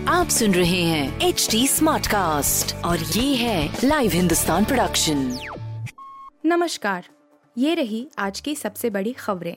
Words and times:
आप 0.09 0.27
सुन 0.27 0.53
रहे 0.53 0.81
हैं 0.83 1.21
एच 1.21 1.47
डी 1.51 1.67
स्मार्ट 1.67 2.07
कास्ट 2.07 2.75
और 2.85 2.99
ये 2.99 3.35
है 3.35 3.77
लाइव 3.83 4.11
हिंदुस्तान 4.11 4.65
प्रोडक्शन 4.65 5.39
नमस्कार 6.45 7.05
ये 7.57 7.73
रही 7.73 8.07
आज 8.19 8.39
की 8.39 8.55
सबसे 8.55 8.89
बड़ी 8.89 9.13
खबरें। 9.13 9.55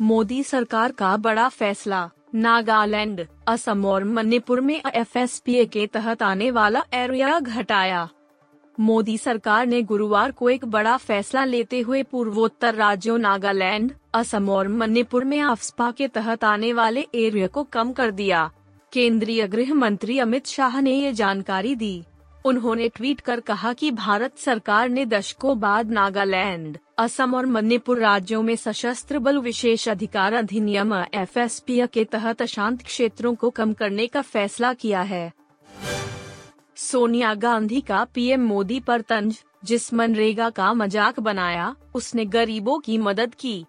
मोदी 0.00 0.42
सरकार 0.42 0.92
का 0.92 1.16
बड़ा 1.16 1.48
फैसला 1.48 2.10
नागालैंड 2.34 3.26
असम 3.48 3.86
और 3.86 4.04
मणिपुर 4.04 4.60
में 4.60 4.80
एफएसपीए 4.94 5.64
के 5.64 5.86
तहत 5.86 6.22
आने 6.22 6.50
वाला 6.50 6.84
एरिया 6.94 7.38
घटाया। 7.38 8.08
मोदी 8.80 9.18
सरकार 9.18 9.66
ने 9.66 9.82
गुरुवार 9.82 10.30
को 10.30 10.50
एक 10.50 10.64
बड़ा 10.64 10.96
फैसला 10.96 11.44
लेते 11.44 11.80
हुए 11.80 12.02
पूर्वोत्तर 12.02 12.74
राज्यों 12.74 13.18
नागालैंड 13.18 13.92
असम 14.16 14.48
और 14.50 14.68
मणिपुर 14.68 15.24
में 15.24 15.38
आफ्सपा 15.40 15.90
के 15.90 16.06
तहत 16.08 16.44
आने 16.44 16.72
वाले 16.72 17.00
एरिया 17.14 17.46
को 17.46 17.62
कम 17.62 17.92
कर 17.92 18.10
दिया। 18.10 18.50
केंद्रीय 18.92 19.46
गृह 19.46 19.72
मंत्री 19.74 20.18
अमित 20.18 20.46
शाह 20.46 20.80
ने 20.80 20.92
ये 20.92 21.12
जानकारी 21.12 21.74
दी। 21.74 22.04
उन्होंने 22.44 22.88
ट्वीट 22.88 23.20
कर 23.20 23.40
कहा 23.40 23.72
कि 23.72 23.90
भारत 23.90 24.38
सरकार 24.38 24.88
ने 24.88 25.04
दशकों 25.06 25.58
बाद 25.60 25.90
नागालैंड, 25.90 26.78
असम 26.98 27.34
और 27.34 27.46
मणिपुर 27.46 27.98
राज्यों 27.98 28.42
में 28.42 28.54
सशस्त्र 28.56 29.18
बल 29.18 29.38
विशेष 29.38 29.88
अधिकार 29.88 30.34
अधिनियम 30.34 30.94
एफ़ 31.14 31.38
के 31.86 32.04
तहत 32.04 32.42
अशांत 32.42 32.82
क्षेत्रों 32.82 33.34
को 33.34 33.50
कम 33.50 33.72
करने 33.72 34.06
का 34.06 34.22
फैसला 34.22 34.72
किया 34.72 35.02
है। 35.02 35.32
सोनिया 36.76 37.34
गांधी 37.34 37.80
का 37.80 38.04
पीएम 38.04 38.46
मोदी 38.46 38.80
पर 38.80 39.00
तंज 39.00 39.44
जिस 39.64 39.92
मनरेगा 39.94 40.50
का 40.50 40.72
मज़ाक 40.74 41.20
बनाया, 41.20 41.74
उसने 41.94 42.24
गरीबों 42.24 42.78
की 42.78 42.98
मदद 42.98 43.34
की। 43.34 43.64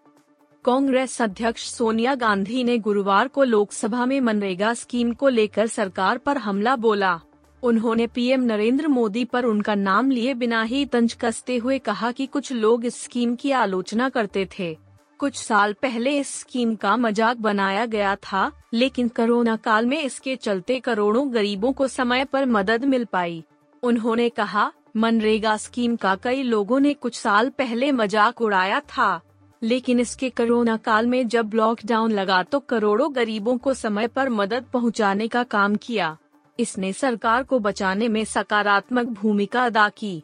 कांग्रेस 0.65 1.21
अध्यक्ष 1.21 1.63
सोनिया 1.67 2.13
गांधी 2.15 2.63
ने 2.63 2.77
गुरुवार 2.77 3.27
को 3.27 3.43
लोकसभा 3.43 4.05
में 4.05 4.19
मनरेगा 4.21 4.73
स्कीम 4.73 5.11
को 5.11 5.27
लेकर 5.27 5.67
सरकार 5.67 6.17
पर 6.17 6.37
हमला 6.37 6.75
बोला। 6.75 7.19
उन्होंने 7.63 8.07
पीएम 8.07 8.41
नरेंद्र 8.41 8.87
मोदी 8.87 9.23
पर 9.25 9.45
उनका 9.45 9.75
नाम 9.75 10.09
लिए 10.11 10.33
बिना 10.33 10.61
ही 10.63 10.85
तंज 10.85 11.13
कसते 11.13 11.57
हुए 11.57 11.77
कहा 11.79 12.11
कि 12.11 12.25
कुछ 12.25 12.51
लोग 12.51 12.85
इस 12.85 13.01
स्कीम 13.03 13.35
की 13.35 13.51
आलोचना 13.51 14.09
करते 14.09 14.47
थे। 14.59 14.75
कुछ 15.19 15.35
साल 15.35 15.73
पहले 15.73 16.17
इस 16.19 16.33
स्कीम 16.35 16.75
का 16.75 16.95
मज़ाक 16.97 17.37
बनाया 17.37 17.85
गया 17.85 18.15
था, 18.15 18.51
लेकिन 18.73 19.07
कोरोना 19.09 19.55
काल 19.55 19.85
में 19.85 20.01
इसके 20.01 20.35
चलते 20.35 20.79
करोड़ों 20.79 21.33
गरीबों 21.33 21.71
को 21.73 21.87
समय 21.87 22.25
पर 22.25 22.45
मदद 22.47 22.85
मिल 22.85 23.05
पाई। 23.05 23.43
उन्होंने 23.83 24.27
कहा, 24.29 24.71
मनरेगा 24.95 25.55
स्कीम 25.57 25.95
का 25.95 26.15
कई 26.15 26.43
लोगों 26.43 26.79
ने 26.79 26.93
कुछ 26.93 27.19
साल 27.19 27.49
पहले 27.49 27.91
मज़ाक 27.91 28.41
उड़ाया 28.41 28.79
था। 28.89 29.19
लेकिन 29.61 29.99
इसके 29.99 30.29
कोरोना 30.29 30.77
काल 30.77 31.07
में 31.07 31.27
जब 31.27 31.51
लॉकडाउन 31.53 32.11
लगा 32.11 32.41
तो 32.43 32.59
करोड़ों 32.59 33.13
गरीबों 33.15 33.57
को 33.57 33.73
समय 33.73 34.07
पर 34.07 34.29
मदद 34.29 34.65
पहुँचाने 34.73 35.27
का 35.27 35.43
काम 35.43 35.75
किया। 35.75 36.17
इसने 36.59 36.91
सरकार 36.93 37.43
को 37.43 37.59
बचाने 37.59 38.07
में 38.07 38.23
सकारात्मक 38.25 39.07
भूमिका 39.13 39.65
अदा 39.65 39.87
की। 39.89 40.21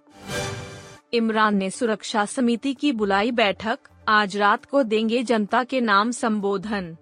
इमरान 1.14 1.56
ने 1.56 1.70
सुरक्षा 1.70 2.26
समिति 2.26 2.74
की 2.74 2.92
बुलाई 2.92 3.32
बैठक, 3.32 3.80
आज 4.10 4.38
रात 4.38 4.66
को 4.66 4.84
देंगे 4.84 5.24
जनता 5.24 5.64
के 5.64 5.82
नाम 5.82 6.12
संबोधन। 6.12 6.96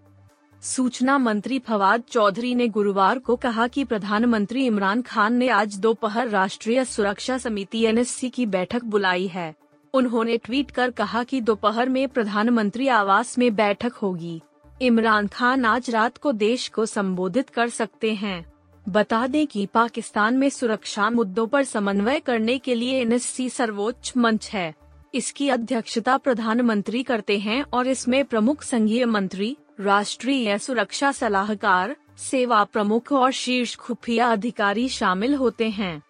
सूचना 0.62 1.18
मंत्री 1.18 1.60
फवाद 1.60 2.04
चौधरी 2.10 2.54
ने 2.56 2.68
गुरुवार 2.68 3.20
को 3.20 3.36
कहा 3.36 3.68
कि 3.68 3.84
प्रधानमंत्री 3.84 4.66
इमरान 4.66 5.02
खान 5.02 5.34
ने 5.34 5.48
आज 5.50 5.78
दोपहर 5.78 6.28
राष्ट्रीय 6.30 6.84
सुरक्षा 6.86 7.38
समिति 7.38 7.84
एनएससी 7.84 8.30
की 8.30 8.46
बैठक 8.46 8.84
बुलाई 8.86 9.28
है। 9.28 9.54
उन्होंने 9.94 10.38
ट्वीट 10.38 10.72
कर 10.72 10.92
कहा 10.92 11.24
कि 11.24 11.42
दोपहर 11.42 11.90
में 11.90 12.08
प्रधानमंत्री 12.08 12.88
आवास 12.88 13.38
में 13.38 13.56
बैठक 13.56 13.94
होगी। 13.94 14.42
इमरान 14.82 15.28
खान 15.28 15.66
आज 15.66 15.90
रात 15.90 16.18
को 16.18 16.32
देश 16.32 16.68
को 16.68 16.86
संबोधित 16.86 17.50
कर 17.50 17.70
सकते 17.70 18.14
हैं। 18.14 18.46
बता 18.90 19.28
दें 19.28 19.48
कि 19.48 19.66
पाकिस्तान 19.66 20.38
में 20.38 20.50
सुरक्षा 20.50 21.10
मुद्दों 21.10 21.48
पर 21.48 21.64
समन्वय 21.64 22.20
करने 22.20 22.58
के 22.58 22.76
लिए 22.76 23.02
एनएससी 23.02 23.50
सर्वोच्च 23.50 24.14
मंच 24.18 24.50
है। 24.50 24.74
इसकी 25.16 25.50
अध्यक्षता 25.50 26.18
प्रधानमंत्री 26.18 27.04
करते 27.04 27.40
हैं 27.40 27.64
और 27.74 27.88
इसमें 27.88 28.26
प्रमुख 28.26 28.64
संघीय 28.64 29.06
मंत्री, 29.06 29.58
राष्ट्रीय 29.80 30.58
सुरक्षा 30.58 31.12
सलाहकार, 31.12 31.96
सेवा 32.18 32.64
प्रमुख 32.64 33.12
और 33.12 33.32
शीर्ष 33.32 33.76
खुफिया 33.76 34.32
अधिकारी 34.32 34.90
शामिल 34.90 35.36
होते 35.36 35.70
हैं। 35.70 36.02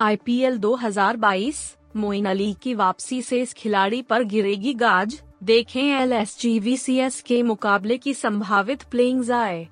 आईपीएल 0.00 0.56
2022 0.58 1.76
मोइन 1.96 2.26
अली 2.26 2.54
की 2.62 2.74
वापसी 2.74 3.22
से 3.22 3.40
इस 3.40 3.52
खिलाड़ी 3.52 4.02
पर 4.02 4.22
गिरेगी 4.22 4.74
गाज। 4.74 5.20
देखें 5.42 5.82
एल 5.82 6.12
एस 6.12 7.22
के 7.26 7.42
मुकाबले 7.42 7.98
की 7.98 8.14
संभावित 8.14 8.82
प्लेइंग 8.82 9.30
आए। 9.30 9.66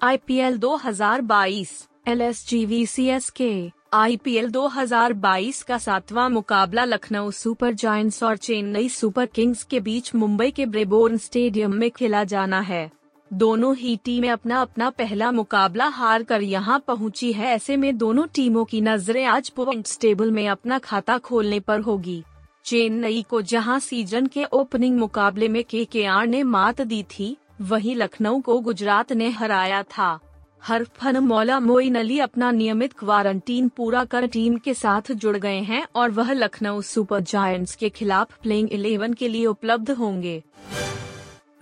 आईपीएल 0.00 0.58
2022 0.58 1.88
एल 2.08 2.20
एस 2.20 3.30
के 3.30 3.70
आईपीएल 3.92 4.50
2022 4.50 5.62
का 5.62 5.78
सातवां 5.78 6.30
मुकाबला 6.30 6.84
लखनऊ 6.84 7.30
सुपर 7.30 7.72
जायंट्स 7.72 8.22
और 8.22 8.36
चेन्नई 8.36 8.88
सुपर 8.88 9.26
किंग्स 9.26 9.62
के 9.62 9.80
बीच 9.80 10.14
मुंबई 10.14 10.50
के 10.50 10.66
ब्रेबोर्न 10.66 11.16
स्टेडियम 11.16 11.74
में 11.74 11.90
खेला 11.90 12.24
जाना 12.24 12.60
है। 12.60 12.90
दोनों 13.30 13.74
ही 13.76 13.94
टीमें 13.96 14.28
अपना 14.30 14.60
अपना 14.60 14.88
पहला 14.90 15.30
मुकाबला 15.32 15.86
हार 15.88 16.22
कर 16.22 16.42
यहाँ 16.42 16.78
पहुँची 16.88 17.32
है। 17.32 17.46
ऐसे 17.46 17.76
में 17.76 17.96
दोनों 17.98 18.26
टीमों 18.26 18.64
की 18.64 18.80
नज़रें 18.80 19.24
आज 19.24 19.48
पॉइंट 19.50 19.88
टेबल 20.00 20.30
में 20.30 20.48
अपना 20.48 20.78
खाता 20.78 21.18
खोलने 21.18 21.60
पर 21.60 21.80
होगी। 21.80 22.22
चेन्नई 22.64 23.22
को 23.22 23.42
जहाँ 23.42 23.78
सीज़न 23.80 24.26
के 24.26 24.44
ओपनिंग 24.44 24.98
मुकाबले 24.98 25.48
में 25.48 25.62
के 25.64 25.84
के 25.84 26.04
आर 26.06 26.26
ने 26.26 26.42
मात 26.42 26.80
दी 26.80 27.02
थी, 27.10 27.36
वहीं 27.60 27.94
लखनऊ 27.96 28.40
को 28.40 28.58
गुजरात 28.60 29.12
ने 29.12 29.28
हराया 29.30 29.82
था। 29.82 30.18
हर 30.62 30.84
फन 30.96 31.16
मौला 31.16 31.60
मोइन 31.60 31.94
अली 31.94 32.18
अपना 32.18 32.50
नियमित 32.50 32.92
क्वारंटीन 32.92 33.68
पूरा 33.68 34.04
कर 34.04 34.26
टीम 34.26 34.56
के 34.56 34.74
साथ 34.74 35.12
जुड़ 35.12 35.36
गए 35.36 35.60
हैं 35.60 35.86
और 35.94 36.10
वह 36.10 36.32
लखनऊ 36.32 36.80
सुपर 36.82 37.20
जायंट्स 37.20 37.74
के 37.74 37.88
खिलाफ 37.88 38.38
प्लेइंग 38.42 38.72
इलेवन 38.72 39.12
के 39.12 39.28
लिए 39.28 39.46
उपलब्ध 39.46 39.90
होंगे। 39.90 40.42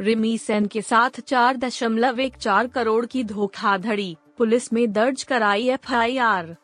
रिमी 0.01 0.37
सेन 0.39 0.67
के 0.67 0.81
साथ 0.83 1.21
चार 1.21 1.57
दशमलव 1.57 2.21
एक 2.21 2.37
चार 2.37 2.67
करोड़ 2.67 3.07
की 3.07 3.23
धोखाधड़ी, 3.25 4.17
पुलिस 4.39 4.73
में 4.73 4.93
दर्ज 4.93 5.23
कराई 5.23 5.69
एफआईआर। 5.69 6.55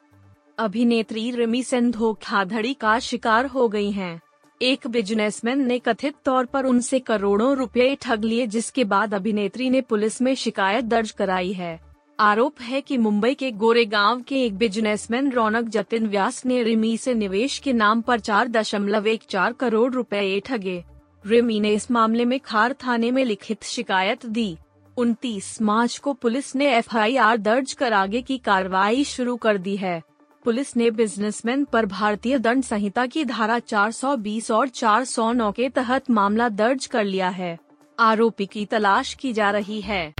अभिनेत्री 0.58 1.30
रिमी 1.30 1.62
सेन 1.62 1.90
धोखाधड़ी 1.90 2.72
का 2.74 2.98
शिकार 2.98 3.46
हो 3.46 3.68
गई 3.68 3.90
हैं। 3.90 4.20
एक 4.60 4.86
बिजनेसमैन 4.86 5.66
ने 5.66 5.78
कथित 5.78 6.14
तौर 6.24 6.44
पर 6.44 6.64
उनसे 6.64 7.00
करोड़ों 7.00 7.56
रुपए 7.56 7.94
ठग 8.02 8.24
लिए, 8.24 8.46
जिसके 8.46 8.84
बाद 8.84 9.14
अभिनेत्री 9.14 9.70
ने 9.70 9.80
पुलिस 9.80 10.22
में 10.22 10.34
शिकायत 10.34 10.84
दर्ज 10.84 11.10
कराई 11.10 11.52
है 11.52 11.78
आरोप 12.20 12.60
है 12.60 12.80
कि 12.80 12.98
मुंबई 12.98 13.34
के 13.34 13.50
गोरेगांव 13.50 14.22
के 14.22 14.44
एक 14.44 14.56
बिजनेसमैन 14.56 15.32
रौनक 15.32 15.68
जतिन 15.68 16.06
व्यास 16.06 16.44
ने 16.46 16.62
रिमी 16.62 16.96
से 16.96 17.14
निवेश 17.14 17.58
के 17.58 17.72
नाम 17.72 18.00
पर 18.00 18.20
चार 18.20 18.48
दशमलव 18.48 19.06
एक 19.06 19.22
चार 19.28 19.52
करोड़ 19.52 19.92
रुपए 19.92 20.40
ठगे 20.46 20.82
रिमी 21.26 21.60
ने 21.60 21.70
इस 21.70 21.90
मामले 21.90 22.24
में 22.24 22.40
खार 22.40 22.72
थाने 22.72 23.10
में 23.10 23.24
लिखित 23.24 23.64
शिकायत 23.64 24.26
दी। 24.26 24.56
उनतीस 24.96 25.62
मार्च 25.62 25.98
को 25.98 26.12
पुलिस 26.12 26.56
ने 26.56 26.76
एफआईआर 26.76 27.36
दर्ज 27.36 27.72
कर 27.72 27.92
आगे 27.92 28.22
की 28.22 28.38
कार्रवाई 28.38 29.04
शुरू 29.04 29.36
कर 29.36 29.58
दी 29.58 29.76
है। 29.76 30.02
पुलिस 30.44 30.76
ने 30.76 30.90
बिजनेसमैन 30.90 31.64
पर 31.64 31.86
भारतीय 31.86 32.38
दंड 32.38 32.64
संहिता 32.64 33.06
की 33.06 33.24
धारा 33.24 33.58
420 33.58 34.50
और 34.50 34.68
409 34.68 35.52
के 35.52 35.68
तहत 35.68 36.10
मामला 36.10 36.48
दर्ज 36.48 36.86
कर 36.86 37.04
लिया 37.04 37.28
है। 37.28 37.58
आरोपी 37.98 38.46
की 38.46 38.66
तलाश 38.66 39.14
की 39.14 39.32
जा 39.32 39.50
रही 39.50 39.80
है। 39.80 40.14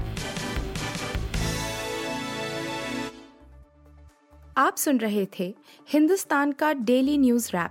आप 4.56 4.76
सुन 4.76 4.98
रहे 4.98 5.26
थे 5.38 5.54
हिंदुस्तान 5.90 6.52
का 6.52 6.72
डेली 6.72 7.18
न्यूज़ 7.18 7.48
रैप। 7.48 7.70